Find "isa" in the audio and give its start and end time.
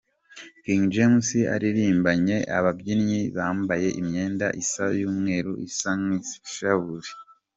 4.61-4.85, 5.67-5.91